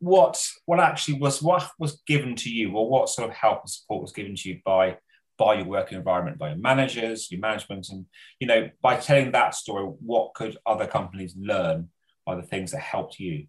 what 0.00 0.44
what 0.66 0.80
actually 0.80 1.18
was 1.18 1.42
what 1.42 1.68
was 1.78 2.02
given 2.06 2.36
to 2.36 2.50
you 2.50 2.72
or 2.76 2.88
what 2.88 3.08
sort 3.08 3.28
of 3.28 3.34
help 3.34 3.62
and 3.62 3.70
support 3.70 4.02
was 4.02 4.12
given 4.12 4.34
to 4.36 4.48
you 4.48 4.60
by 4.64 4.96
by 5.36 5.54
your 5.54 5.66
working 5.66 5.98
environment 5.98 6.38
by 6.38 6.48
your 6.48 6.58
managers 6.58 7.30
your 7.30 7.40
management 7.40 7.88
and 7.90 8.06
you 8.38 8.46
know 8.46 8.70
by 8.80 8.96
telling 8.96 9.32
that 9.32 9.54
story 9.54 9.84
what 9.84 10.34
could 10.34 10.56
other 10.66 10.86
companies 10.86 11.34
learn 11.36 11.88
by 12.24 12.36
the 12.36 12.42
things 12.42 12.70
that 12.70 12.80
helped 12.80 13.18
you 13.18 13.46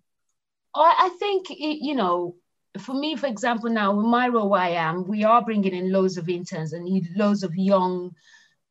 i 0.75 1.09
think 1.19 1.47
you 1.49 1.93
know 1.93 2.35
for 2.79 2.93
me 2.93 3.15
for 3.15 3.27
example 3.27 3.69
now 3.69 3.91
in 3.91 4.07
my 4.07 4.27
role 4.27 4.53
i 4.53 4.69
am 4.69 5.07
we 5.07 5.23
are 5.23 5.43
bringing 5.43 5.73
in 5.75 5.91
loads 5.91 6.17
of 6.17 6.29
interns 6.29 6.73
and 6.73 7.07
loads 7.15 7.43
of 7.43 7.55
young 7.55 8.11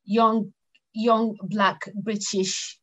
young 0.05 0.53
young 0.95 1.37
black 1.45 1.81
british 2.03 2.79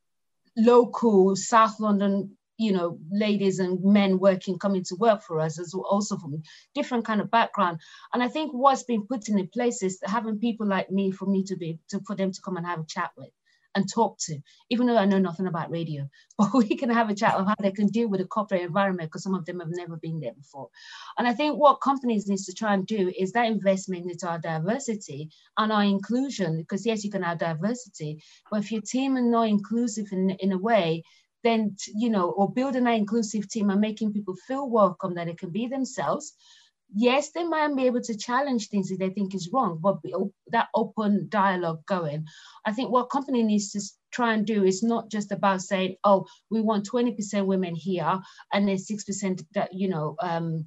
local 0.58 1.36
south 1.36 1.80
london 1.80 2.36
you 2.58 2.72
know 2.72 2.98
ladies 3.12 3.60
and 3.60 3.84
men 3.84 4.18
working 4.20 4.58
coming 4.58 4.84
to 4.84 4.96
work 4.96 5.22
for 5.22 5.40
us 5.40 5.60
as 5.60 5.74
well, 5.74 5.86
also 5.90 6.18
from 6.18 6.42
different 6.74 7.06
kind 7.06 7.20
of 7.20 7.30
background. 7.32 7.80
And 8.14 8.24
i 8.24 8.28
think 8.28 8.52
what's 8.54 8.84
been 8.84 9.06
put 9.08 9.28
in 9.30 9.48
place 9.54 9.84
is 9.84 10.00
having 10.04 10.40
people 10.40 10.68
like 10.68 10.90
me 10.90 11.12
for 11.12 11.26
me 11.26 11.44
to 11.46 11.56
be 11.56 11.80
to 11.90 12.00
for 12.06 12.16
them 12.16 12.32
to 12.32 12.42
come 12.42 12.58
and 12.58 12.66
have 12.66 12.80
a 12.80 12.86
chat 12.86 13.12
with 13.18 13.30
and 13.76 13.92
talk 13.92 14.18
to 14.20 14.38
even 14.70 14.88
though 14.88 14.98
i 14.98 15.06
know 15.06 15.20
nothing 15.20 15.48
about 15.48 15.72
radio. 15.72 16.08
But 16.38 16.54
we 16.54 16.76
can 16.76 16.90
have 16.90 17.10
a 17.10 17.16
chat 17.16 17.36
of 17.36 17.48
how 17.48 17.56
they 17.60 17.72
can 17.72 17.88
deal 17.88 18.10
with 18.10 18.20
a 18.20 18.26
corporate 18.26 18.62
environment 18.62 19.10
because 19.10 19.24
some 19.24 19.36
of 19.36 19.46
them 19.46 19.62
have 19.62 19.70
never 19.72 19.96
been 19.96 20.20
there 20.20 20.34
before. 20.34 20.70
And 21.18 21.28
i 21.28 21.34
think 21.34 21.58
what 21.58 21.82
companies 21.82 22.28
needs 22.28 22.46
to 22.46 22.54
try 22.54 22.74
and 22.74 22.86
do 22.86 23.12
is 23.18 23.32
that 23.32 23.48
investment 23.48 24.12
into 24.12 24.28
our 24.28 24.40
diversity 24.40 25.30
and 25.58 25.72
our 25.72 25.84
inclusion 25.84 26.58
because 26.58 26.86
yes 26.86 27.04
you 27.04 27.12
can 27.12 27.24
have 27.24 27.38
diversity 27.38 28.22
but 28.50 28.62
if 28.64 28.72
your 28.72 28.82
team 28.82 29.16
are 29.18 29.22
not 29.22 29.48
inclusive 29.48 30.08
in, 30.12 30.32
in 30.40 30.52
a 30.52 30.58
way 30.58 31.04
then 31.44 31.76
you 31.96 32.10
know 32.10 32.32
or 32.32 32.52
building 32.52 32.88
an 32.88 32.94
inclusive 32.94 33.48
team 33.48 33.70
and 33.70 33.80
making 33.80 34.12
people 34.12 34.36
feel 34.48 34.70
welcome 34.70 35.14
that 35.14 35.28
they 35.28 35.34
can 35.34 35.52
be 35.52 35.68
themselves 35.68 36.34
yes 36.94 37.32
they 37.32 37.44
might 37.44 37.76
be 37.76 37.86
able 37.86 38.02
to 38.02 38.18
challenge 38.18 38.68
things 38.68 38.90
that 38.90 39.00
they 39.00 39.10
think 39.10 39.34
is 39.34 39.50
wrong 39.52 39.80
but 39.82 39.98
that 40.52 40.68
open 40.76 41.28
dialogue 41.30 41.86
going. 41.88 42.26
I 42.66 42.72
think 42.74 42.92
what 42.92 43.10
company 43.10 43.44
needs 43.44 43.72
to 43.72 43.82
try 44.12 44.34
and 44.34 44.46
do 44.46 44.64
is 44.64 44.84
not 44.84 45.10
just 45.10 45.32
about 45.32 45.62
saying 45.62 45.96
oh 46.04 46.26
we 46.50 46.62
want 46.62 46.90
20% 46.90 47.46
women 47.46 47.76
here 47.76 48.20
and 48.54 48.68
then 48.68 48.78
6% 48.78 49.46
that 49.54 49.70
you 49.74 49.90
know 49.90 50.16
um, 50.22 50.66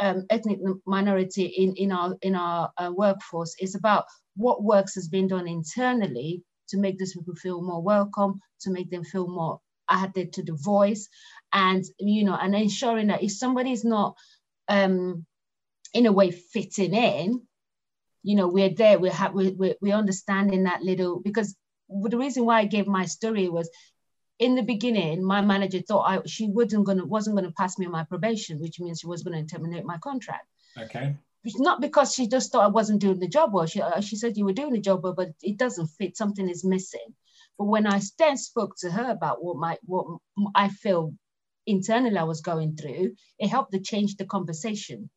um, 0.00 0.26
ethnic 0.30 0.58
minority 0.86 1.44
in, 1.44 1.74
in 1.76 1.92
our 1.92 2.16
in 2.22 2.34
our 2.34 2.70
uh, 2.78 2.90
workforce. 2.94 3.54
It's 3.58 3.76
about 3.76 4.04
what 4.36 4.62
works 4.62 4.94
has 4.94 5.08
been 5.08 5.28
done 5.28 5.48
internally 5.48 6.42
to 6.68 6.78
make 6.78 6.98
those 6.98 7.14
people 7.14 7.34
feel 7.34 7.62
more 7.62 7.82
welcome 7.82 8.40
to 8.60 8.70
make 8.70 8.90
them 8.90 9.04
feel 9.04 9.28
more 9.28 9.60
added 9.88 10.32
to 10.32 10.42
the 10.42 10.54
voice 10.54 11.08
and 11.52 11.84
you 12.00 12.24
know 12.24 12.34
and 12.34 12.54
ensuring 12.56 13.06
that 13.06 13.22
if 13.22 13.30
somebody 13.30 13.70
is 13.70 13.84
not 13.84 14.16
um 14.68 15.24
in 15.96 16.06
a 16.06 16.12
way 16.12 16.30
fitting 16.30 16.94
in 16.94 17.42
you 18.22 18.36
know 18.36 18.48
we're 18.48 18.74
there 18.82 18.98
we 18.98 19.08
have 19.08 19.32
we, 19.34 19.50
we're, 19.50 19.76
we're 19.80 20.02
understanding 20.04 20.64
that 20.64 20.82
little 20.82 21.20
because 21.20 21.56
the 21.88 22.18
reason 22.18 22.44
why 22.44 22.60
i 22.60 22.64
gave 22.64 22.86
my 22.86 23.06
story 23.06 23.48
was 23.48 23.68
in 24.38 24.54
the 24.54 24.62
beginning, 24.62 25.24
my 25.24 25.40
manager 25.40 25.80
thought 25.80 26.04
I 26.08 26.20
she 26.26 26.48
wasn't 26.48 26.86
gonna 26.86 27.04
wasn't 27.04 27.36
gonna 27.36 27.52
pass 27.52 27.78
me 27.78 27.86
my 27.86 28.04
probation, 28.04 28.60
which 28.60 28.80
means 28.80 29.00
she 29.00 29.06
was 29.06 29.22
gonna 29.22 29.44
terminate 29.44 29.84
my 29.84 29.98
contract. 29.98 30.46
Okay. 30.78 31.16
It's 31.44 31.58
Not 31.58 31.80
because 31.80 32.12
she 32.12 32.26
just 32.28 32.50
thought 32.50 32.64
I 32.64 32.68
wasn't 32.68 33.00
doing 33.00 33.20
the 33.20 33.28
job 33.28 33.52
well. 33.52 33.66
She 33.66 33.80
uh, 33.80 34.00
she 34.00 34.16
said 34.16 34.36
you 34.36 34.44
were 34.44 34.52
doing 34.52 34.72
the 34.72 34.80
job 34.80 35.02
well, 35.02 35.14
but 35.14 35.30
it 35.42 35.56
doesn't 35.56 35.86
fit. 35.86 36.16
Something 36.16 36.50
is 36.50 36.64
missing. 36.64 37.14
But 37.56 37.66
when 37.66 37.86
I 37.86 38.00
then 38.18 38.36
spoke 38.36 38.76
to 38.78 38.90
her 38.90 39.10
about 39.10 39.42
what 39.42 39.56
my 39.56 39.78
what 39.84 40.06
I 40.54 40.68
feel 40.68 41.14
internally 41.66 42.18
I 42.18 42.24
was 42.24 42.40
going 42.40 42.76
through, 42.76 43.14
it 43.38 43.48
helped 43.48 43.72
to 43.72 43.80
change 43.80 44.16
the 44.16 44.26
conversation. 44.26 45.08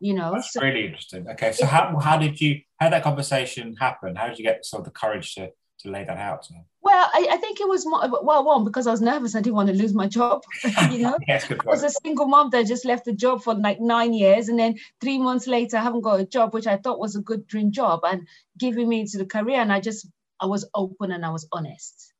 You 0.00 0.14
know, 0.14 0.32
that's 0.32 0.52
so, 0.52 0.60
really 0.60 0.86
interesting. 0.86 1.28
Okay, 1.28 1.52
so 1.52 1.66
how 1.66 1.98
how 1.98 2.18
did 2.18 2.40
you 2.40 2.60
how 2.78 2.86
did 2.86 2.94
that 2.94 3.02
conversation 3.02 3.76
happen? 3.76 4.16
How 4.16 4.28
did 4.28 4.38
you 4.38 4.44
get 4.44 4.64
sort 4.64 4.80
of 4.80 4.84
the 4.84 4.90
courage 4.90 5.34
to 5.34 5.50
to 5.80 5.90
lay 5.90 6.04
that 6.04 6.18
out? 6.18 6.46
Well, 6.82 7.10
I, 7.12 7.28
I, 7.32 7.36
think 7.38 7.60
it 7.60 7.68
was 7.68 7.84
more, 7.84 8.00
well, 8.22 8.44
one 8.44 8.64
because 8.64 8.86
I 8.86 8.92
was 8.92 9.00
nervous. 9.00 9.34
I 9.34 9.40
didn't 9.40 9.56
want 9.56 9.68
to 9.68 9.74
lose 9.74 9.92
my 9.92 10.06
job. 10.06 10.42
you 10.90 10.98
know, 10.98 11.18
yes, 11.28 11.50
I 11.50 11.56
was 11.64 11.82
a 11.82 11.90
single 11.90 12.26
mom 12.26 12.50
that 12.50 12.66
just 12.66 12.84
left 12.84 13.04
the 13.04 13.12
job 13.12 13.42
for 13.42 13.54
like 13.54 13.80
nine 13.80 14.12
years, 14.12 14.48
and 14.48 14.58
then 14.58 14.76
three 15.00 15.18
months 15.18 15.46
later, 15.46 15.76
I 15.76 15.82
haven't 15.82 16.02
got 16.02 16.20
a 16.20 16.26
job, 16.26 16.54
which 16.54 16.66
I 16.66 16.76
thought 16.76 17.00
was 17.00 17.16
a 17.16 17.20
good 17.20 17.46
dream 17.46 17.72
job, 17.72 18.00
and 18.04 18.26
giving 18.58 18.88
me 18.88 19.00
into 19.00 19.18
the 19.18 19.26
career. 19.26 19.60
And 19.60 19.72
I 19.72 19.80
just, 19.80 20.06
I 20.40 20.46
was 20.46 20.68
open 20.74 21.12
and 21.12 21.24
I 21.24 21.30
was 21.30 21.48
honest. 21.52 22.12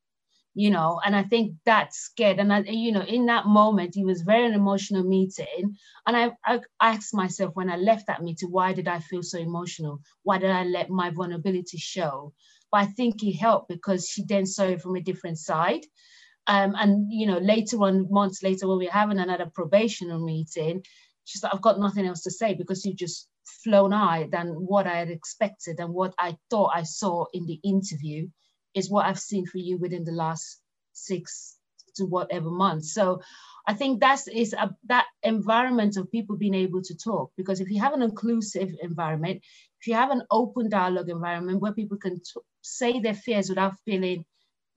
You 0.58 0.70
know, 0.70 0.98
and 1.04 1.14
I 1.14 1.22
think 1.22 1.52
that 1.66 1.92
scared. 1.92 2.38
And 2.38 2.50
I, 2.50 2.60
you 2.60 2.90
know, 2.90 3.02
in 3.02 3.26
that 3.26 3.44
moment, 3.44 3.94
it 3.94 4.06
was 4.06 4.22
very 4.22 4.46
an 4.46 4.54
emotional 4.54 5.04
meeting. 5.04 5.76
And 6.06 6.16
I, 6.16 6.30
I 6.46 6.60
asked 6.80 7.12
myself 7.12 7.54
when 7.54 7.68
I 7.68 7.76
left 7.76 8.06
that 8.06 8.22
meeting, 8.22 8.50
why 8.50 8.72
did 8.72 8.88
I 8.88 9.00
feel 9.00 9.22
so 9.22 9.38
emotional? 9.38 10.00
Why 10.22 10.38
did 10.38 10.50
I 10.50 10.64
let 10.64 10.88
my 10.88 11.10
vulnerability 11.10 11.76
show? 11.76 12.32
but 12.70 12.80
I 12.82 12.86
think 12.86 13.22
it 13.22 13.34
helped 13.34 13.68
because 13.68 14.08
she 14.08 14.24
then 14.24 14.46
saw 14.46 14.64
it 14.64 14.82
from 14.82 14.96
a 14.96 15.00
different 15.00 15.38
side. 15.38 15.84
Um, 16.46 16.74
and 16.76 17.12
you 17.12 17.26
know, 17.26 17.38
later 17.38 17.78
on, 17.82 18.10
months 18.10 18.42
later, 18.42 18.68
when 18.68 18.78
we 18.78 18.88
are 18.88 18.92
having 18.92 19.18
another 19.18 19.50
probation 19.52 20.24
meeting, 20.24 20.84
she's 21.24 21.42
like, 21.42 21.54
"I've 21.54 21.62
got 21.62 21.80
nothing 21.80 22.06
else 22.06 22.22
to 22.22 22.30
say 22.30 22.54
because 22.54 22.84
you 22.84 22.94
just 22.94 23.28
flown 23.64 23.92
higher 23.92 24.28
than 24.28 24.48
what 24.48 24.86
I 24.86 24.96
had 24.98 25.10
expected 25.10 25.80
and 25.80 25.92
what 25.92 26.14
I 26.18 26.36
thought 26.50 26.72
I 26.74 26.82
saw 26.82 27.26
in 27.32 27.46
the 27.46 27.60
interview 27.64 28.28
is 28.76 28.90
what 28.90 29.06
I've 29.06 29.18
seen 29.18 29.46
for 29.46 29.58
you 29.58 29.78
within 29.78 30.04
the 30.04 30.12
last 30.12 30.60
six 30.92 31.56
to 31.96 32.04
whatever 32.06 32.50
months." 32.50 32.92
So 32.94 33.20
I 33.66 33.74
think 33.74 34.00
that's 34.00 34.28
is 34.28 34.52
a, 34.52 34.70
that 34.84 35.06
environment 35.24 35.96
of 35.96 36.10
people 36.10 36.36
being 36.36 36.54
able 36.54 36.82
to 36.82 36.96
talk 36.96 37.32
because 37.36 37.60
if 37.60 37.68
you 37.70 37.80
have 37.80 37.94
an 37.94 38.02
inclusive 38.02 38.70
environment, 38.80 39.42
if 39.80 39.86
you 39.88 39.94
have 39.94 40.10
an 40.10 40.22
open 40.30 40.68
dialogue 40.68 41.08
environment 41.08 41.60
where 41.60 41.72
people 41.72 41.98
can 41.98 42.20
t- 42.20 42.40
say 42.62 43.00
their 43.00 43.14
fears 43.14 43.48
without 43.48 43.74
feeling 43.84 44.24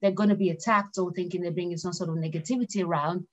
they're 0.02 0.10
going 0.10 0.30
to 0.30 0.34
be 0.34 0.50
attacked 0.50 0.98
or 0.98 1.12
thinking 1.12 1.42
they're 1.42 1.52
bringing 1.52 1.76
some 1.76 1.92
sort 1.92 2.10
of 2.10 2.16
negativity 2.16 2.84
around, 2.84 3.26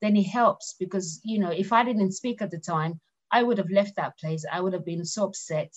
then 0.00 0.16
it 0.16 0.26
helps 0.26 0.74
because 0.80 1.20
you 1.24 1.38
know 1.38 1.50
if 1.50 1.72
I 1.72 1.84
didn't 1.84 2.12
speak 2.12 2.42
at 2.42 2.50
the 2.50 2.58
time, 2.58 3.00
I 3.34 3.42
would 3.42 3.58
have 3.58 3.70
left 3.70 3.96
that 3.96 4.16
place. 4.16 4.44
I 4.50 4.60
would 4.60 4.74
have 4.74 4.84
been 4.84 5.04
so 5.04 5.24
upset 5.24 5.72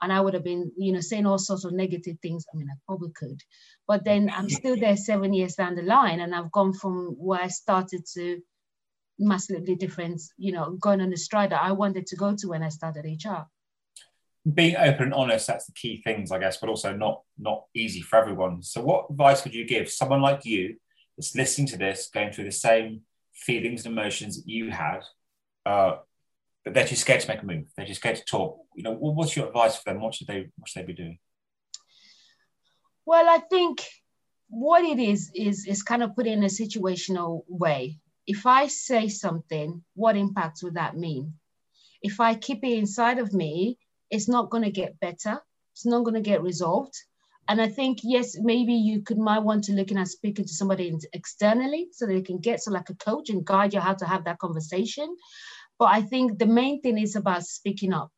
and 0.00 0.10
I 0.10 0.18
would 0.18 0.32
have 0.32 0.44
been, 0.44 0.72
you 0.78 0.92
know, 0.92 1.00
saying 1.00 1.26
all 1.26 1.38
sorts 1.38 1.64
of 1.66 1.72
negative 1.74 2.16
things. 2.22 2.46
I 2.52 2.56
mean, 2.56 2.68
I 2.70 2.76
probably 2.86 3.10
could, 3.14 3.38
but 3.86 4.02
then 4.02 4.32
I'm 4.34 4.48
still 4.48 4.76
there 4.76 4.96
seven 4.96 5.34
years 5.34 5.54
down 5.54 5.74
the 5.74 5.82
line 5.82 6.20
and 6.20 6.34
I've 6.34 6.50
gone 6.50 6.72
from 6.72 7.14
where 7.18 7.42
I 7.42 7.48
started 7.48 8.06
to 8.14 8.40
massively 9.18 9.74
different, 9.74 10.22
you 10.38 10.52
know, 10.52 10.70
going 10.80 11.02
on 11.02 11.10
the 11.10 11.18
stride 11.18 11.50
that 11.50 11.62
I 11.62 11.72
wanted 11.72 12.06
to 12.06 12.16
go 12.16 12.34
to 12.34 12.48
when 12.48 12.62
I 12.62 12.70
started 12.70 13.04
HR. 13.04 13.42
Being 14.50 14.76
open 14.76 15.04
and 15.04 15.14
honest, 15.14 15.46
that's 15.46 15.66
the 15.66 15.72
key 15.72 16.00
things, 16.02 16.32
I 16.32 16.38
guess, 16.38 16.56
but 16.56 16.70
also 16.70 16.96
not 16.96 17.20
not 17.38 17.66
easy 17.74 18.00
for 18.00 18.16
everyone. 18.18 18.62
So 18.62 18.82
what 18.82 19.10
advice 19.10 19.44
would 19.44 19.54
you 19.54 19.66
give 19.66 19.90
someone 19.90 20.22
like 20.22 20.46
you 20.46 20.76
that's 21.16 21.36
listening 21.36 21.68
to 21.68 21.76
this, 21.76 22.08
going 22.12 22.32
through 22.32 22.46
the 22.46 22.52
same 22.52 23.02
feelings 23.34 23.84
and 23.84 23.96
emotions 23.96 24.36
that 24.36 24.50
you 24.50 24.70
had, 24.70 25.02
uh, 25.66 25.96
but 26.64 26.74
they're 26.74 26.86
too 26.86 26.96
scared 26.96 27.20
to 27.20 27.28
make 27.28 27.42
a 27.42 27.46
move, 27.46 27.64
they're 27.76 27.86
too 27.86 27.94
scared 27.94 28.16
to 28.16 28.24
talk. 28.24 28.58
You 28.74 28.84
know, 28.84 28.92
what's 28.92 29.36
your 29.36 29.48
advice 29.48 29.76
for 29.76 29.92
them? 29.92 30.00
What 30.00 30.14
should 30.14 30.26
they 30.26 30.48
what 30.56 30.68
should 30.68 30.82
they 30.82 30.86
be 30.86 30.94
doing? 30.94 31.18
Well, 33.04 33.28
I 33.28 33.38
think 33.38 33.84
what 34.48 34.84
it 34.84 34.98
is 34.98 35.30
is 35.34 35.66
is 35.66 35.82
kind 35.82 36.02
of 36.02 36.14
put 36.14 36.26
in 36.26 36.42
a 36.42 36.46
situational 36.46 37.42
way 37.48 37.98
if 38.26 38.46
I 38.46 38.68
say 38.68 39.08
something, 39.08 39.82
what 39.94 40.16
impact 40.16 40.60
would 40.62 40.74
that 40.74 40.96
mean? 40.96 41.34
If 42.02 42.20
I 42.20 42.34
keep 42.34 42.64
it 42.64 42.78
inside 42.78 43.18
of 43.18 43.32
me, 43.32 43.78
it's 44.10 44.28
not 44.28 44.50
going 44.50 44.64
to 44.64 44.70
get 44.70 45.00
better. 45.00 45.40
It's 45.72 45.86
not 45.86 46.04
going 46.04 46.14
to 46.14 46.20
get 46.20 46.42
resolved. 46.42 46.94
And 47.48 47.60
I 47.60 47.68
think, 47.68 47.98
yes, 48.02 48.36
maybe 48.38 48.74
you 48.74 49.02
could 49.02 49.18
might 49.18 49.40
want 49.40 49.64
to 49.64 49.72
look 49.72 49.90
in 49.90 49.98
at 49.98 50.08
speaking 50.08 50.44
to 50.44 50.54
somebody 50.54 50.96
externally 51.12 51.88
so 51.92 52.06
they 52.06 52.22
can 52.22 52.38
get 52.38 52.62
so 52.62 52.70
like 52.70 52.88
a 52.90 52.94
coach 52.94 53.30
and 53.30 53.44
guide 53.44 53.74
you 53.74 53.80
how 53.80 53.94
to 53.94 54.06
have 54.06 54.24
that 54.24 54.38
conversation. 54.38 55.16
But 55.82 55.94
I 55.94 56.02
think 56.02 56.38
the 56.38 56.46
main 56.46 56.80
thing 56.80 56.96
is 56.96 57.16
about 57.16 57.44
speaking 57.44 57.92
up. 57.92 58.12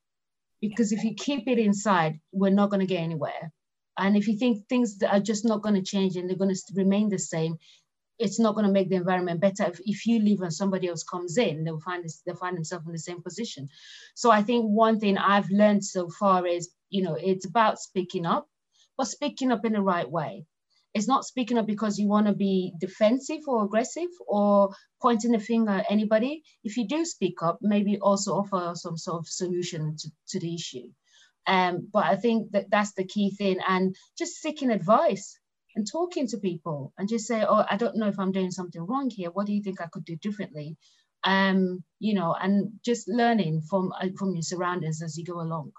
Because 0.60 0.92
if 0.92 1.02
you 1.02 1.14
keep 1.14 1.48
it 1.48 1.58
inside, 1.58 2.20
we're 2.30 2.50
not 2.50 2.68
going 2.68 2.80
to 2.80 2.86
get 2.86 3.00
anywhere. 3.00 3.50
And 3.96 4.18
if 4.18 4.28
you 4.28 4.36
think 4.36 4.68
things 4.68 4.98
that 4.98 5.14
are 5.14 5.20
just 5.30 5.46
not 5.46 5.62
going 5.62 5.74
to 5.76 5.80
change 5.80 6.16
and 6.16 6.28
they're 6.28 6.36
going 6.36 6.54
to 6.54 6.60
remain 6.74 7.08
the 7.08 7.18
same, 7.18 7.56
it's 8.18 8.38
not 8.38 8.54
going 8.54 8.66
to 8.66 8.70
make 8.70 8.90
the 8.90 8.96
environment 8.96 9.40
better 9.40 9.64
if, 9.64 9.80
if 9.86 10.04
you 10.04 10.18
leave 10.18 10.42
and 10.42 10.52
somebody 10.52 10.88
else 10.88 11.02
comes 11.02 11.38
in 11.38 11.64
they'll 11.64 11.80
find 11.80 12.04
this, 12.04 12.20
they'll 12.24 12.36
find 12.36 12.56
themselves 12.56 12.86
in 12.86 12.92
the 12.92 12.98
same 12.98 13.20
position 13.20 13.68
so 14.14 14.30
i 14.30 14.40
think 14.40 14.64
one 14.66 15.00
thing 15.00 15.18
i've 15.18 15.50
learned 15.50 15.84
so 15.84 16.08
far 16.08 16.46
is 16.46 16.70
you 16.90 17.02
know 17.02 17.16
it's 17.16 17.44
about 17.44 17.80
speaking 17.80 18.24
up 18.24 18.46
but 18.96 19.08
speaking 19.08 19.50
up 19.50 19.64
in 19.64 19.72
the 19.72 19.80
right 19.80 20.08
way 20.08 20.46
it's 20.94 21.08
not 21.08 21.24
speaking 21.24 21.58
up 21.58 21.66
because 21.66 21.98
you 21.98 22.08
want 22.08 22.26
to 22.26 22.32
be 22.32 22.72
defensive 22.78 23.40
or 23.46 23.64
aggressive 23.64 24.08
or 24.26 24.70
pointing 25.02 25.32
the 25.32 25.38
finger 25.38 25.72
at 25.72 25.90
anybody 25.90 26.42
if 26.62 26.76
you 26.76 26.86
do 26.86 27.04
speak 27.04 27.42
up 27.42 27.58
maybe 27.60 27.98
also 27.98 28.34
offer 28.34 28.72
some 28.74 28.96
sort 28.96 29.18
of 29.18 29.28
solution 29.28 29.96
to, 29.96 30.08
to 30.28 30.40
the 30.40 30.54
issue 30.54 30.88
um, 31.46 31.88
but 31.92 32.04
i 32.04 32.16
think 32.16 32.52
that 32.52 32.70
that's 32.70 32.92
the 32.94 33.04
key 33.04 33.30
thing 33.30 33.58
and 33.68 33.94
just 34.16 34.40
seeking 34.40 34.70
advice 34.70 35.38
and 35.76 35.86
talking 35.90 36.26
to 36.28 36.38
people 36.38 36.92
and 36.98 37.08
just 37.08 37.26
say, 37.26 37.44
oh, 37.46 37.64
I 37.68 37.76
don't 37.76 37.96
know 37.96 38.08
if 38.08 38.18
I'm 38.18 38.32
doing 38.32 38.50
something 38.50 38.84
wrong 38.86 39.10
here. 39.10 39.30
What 39.30 39.46
do 39.46 39.52
you 39.52 39.62
think 39.62 39.80
I 39.80 39.86
could 39.86 40.04
do 40.04 40.16
differently? 40.16 40.76
Um, 41.24 41.82
you 41.98 42.14
know, 42.14 42.34
and 42.38 42.72
just 42.84 43.08
learning 43.08 43.62
from 43.62 43.92
uh, 44.00 44.08
from 44.18 44.34
your 44.34 44.42
surroundings 44.42 45.02
as 45.02 45.16
you 45.16 45.24
go 45.24 45.40
along. 45.40 45.72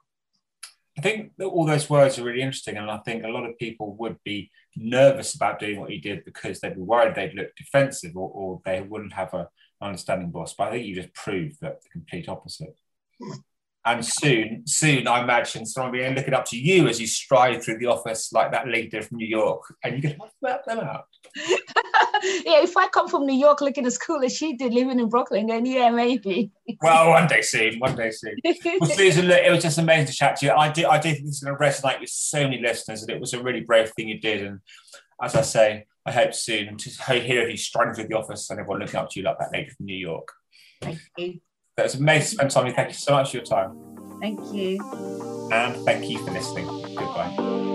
I 1.06 1.08
think 1.08 1.34
that 1.38 1.46
all 1.46 1.68
those 1.68 1.88
words 1.88 2.18
are 2.18 2.24
really 2.24 2.42
interesting, 2.42 2.78
and 2.78 2.90
I 2.90 2.98
think 2.98 3.24
a 3.24 3.28
lot 3.28 3.46
of 3.46 3.60
people 3.60 3.96
would 3.98 4.18
be 4.24 4.50
nervous 4.76 5.36
about 5.36 5.60
doing 5.60 5.80
what 5.80 5.92
you 5.92 6.02
did 6.02 6.26
because 6.26 6.60
they'd 6.60 6.74
be 6.74 6.82
worried 6.82 7.14
they'd 7.14 7.36
look 7.36 7.56
defensive 7.56 8.18
or, 8.18 8.32
or 8.34 8.62
they 8.66 8.82
wouldn't 8.82 9.14
have 9.14 9.32
a, 9.36 9.42
an 9.82 9.90
understanding 9.90 10.32
boss. 10.32 10.56
But 10.56 10.70
I 10.70 10.72
think 10.72 10.88
you 10.88 10.96
just 10.96 11.14
proved 11.14 11.62
that 11.62 11.84
the 11.84 11.90
complete 11.90 12.28
opposite. 12.28 12.76
And 13.88 14.04
soon, 14.04 14.64
soon, 14.66 15.08
I 15.08 15.22
imagine 15.22 15.64
someone 15.64 15.92
will 15.92 16.10
be 16.10 16.16
looking 16.16 16.34
up 16.34 16.46
to 16.46 16.58
you 16.58 16.88
as 16.88 17.00
you 17.00 17.06
stride 17.06 17.62
through 17.62 17.78
the 17.78 17.86
office 17.86 18.34
like 18.34 18.52
that 18.52 18.68
leader 18.68 19.04
from 19.04 19.18
New 19.18 19.28
York, 19.28 19.62
and 19.84 19.96
you 19.96 20.02
can 20.02 20.18
map 20.42 20.66
them 20.66 20.80
out. 20.80 21.06
yeah, 21.36 22.64
if 22.64 22.76
I 22.76 22.88
come 22.88 23.08
from 23.08 23.28
New 23.28 23.38
York 23.38 23.62
looking 23.62 23.86
as 23.86 24.00
cool 24.00 24.24
as 24.24 24.36
she 24.36 24.58
did, 24.58 24.74
living 24.74 25.00
in 25.00 25.08
Brooklyn, 25.08 25.46
then 25.46 25.68
yeah, 25.68 25.92
maybe. 25.92 26.50
well, 26.82 27.12
one 27.12 27.28
day 27.28 27.42
soon, 27.42 27.78
one 27.78 27.96
day 27.96 28.10
soon. 28.10 28.36
well, 28.80 28.90
Susan, 28.90 29.28
look, 29.28 29.40
it 29.40 29.52
was 29.52 29.62
just 29.62 29.78
amazing 29.78 30.08
to 30.08 30.14
chat 30.14 30.38
to 30.38 30.48
you. 30.48 30.52
I 30.52 30.72
do, 30.72 30.88
I 30.88 30.98
do 30.98 31.12
think 31.12 31.26
this 31.26 31.36
is 31.36 31.44
going 31.44 31.56
to 31.56 31.64
resonate 31.64 32.00
with 32.00 32.10
so 32.10 32.42
many 32.42 32.60
listeners, 32.60 33.04
and 33.04 33.12
it 33.12 33.20
was 33.20 33.34
a 33.34 33.44
really 33.44 33.62
brave 33.62 33.92
thing 33.92 34.10
you 34.10 34.20
did. 34.20 34.44
And 34.44 34.62
as 35.22 35.36
I 35.36 35.42
say, 35.42 35.86
I 36.08 36.12
hope 36.12 36.34
soon 36.34 36.78
to 36.78 36.90
hear 37.20 37.44
of 37.44 37.52
you 37.52 37.58
striding 37.58 37.94
through 37.94 38.08
the 38.08 38.18
office 38.18 38.50
and 38.50 38.60
everyone 38.60 38.80
looking 38.80 39.00
up 39.00 39.12
to 39.12 39.20
you 39.20 39.26
like 39.26 39.38
that 39.38 39.52
lady 39.54 39.70
from 39.70 39.86
New 39.86 39.98
York. 39.98 40.32
Thank 40.82 41.00
you. 41.18 41.40
That 41.78 41.84
was 41.84 41.96
amazing 41.96 42.22
to 42.22 42.36
spend 42.36 42.52
time 42.52 42.64
with 42.64 42.72
you. 42.72 42.76
Thank 42.76 42.90
you 42.90 42.96
so 42.96 43.12
much 43.12 43.32
for 43.32 43.38
your 43.38 43.46
time. 43.46 43.78
Thank 44.22 44.40
you. 44.54 44.80
And 45.52 45.76
thank 45.84 46.10
you 46.10 46.24
for 46.24 46.32
listening. 46.32 46.68
Goodbye. 46.96 47.75